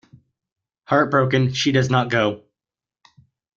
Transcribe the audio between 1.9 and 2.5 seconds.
not go.